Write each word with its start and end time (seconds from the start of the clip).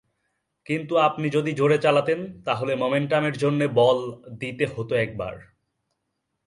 কিন্তু 0.65 0.93
আপনি 0.97 1.27
যদি 1.29 1.51
জোরে 1.53 1.77
চালাতেন, 1.77 2.19
তাহলে 2.45 2.73
মোমেন্টামের 2.75 3.35
জন্যে 3.37 3.65
বল 3.73 3.97
দিতে 4.39 4.65
হত 4.65 4.89
একবার। 4.97 5.35